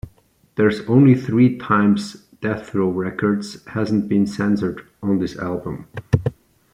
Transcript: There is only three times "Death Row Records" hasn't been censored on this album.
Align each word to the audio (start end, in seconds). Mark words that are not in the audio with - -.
There 0.55 0.67
is 0.67 0.81
only 0.89 1.13
three 1.13 1.59
times 1.59 2.25
"Death 2.41 2.73
Row 2.73 2.89
Records" 2.89 3.63
hasn't 3.67 4.09
been 4.09 4.25
censored 4.25 4.83
on 5.03 5.19
this 5.19 5.37
album. 5.37 5.89